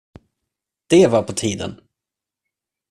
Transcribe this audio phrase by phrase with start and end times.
[0.87, 1.81] Det var på tiden!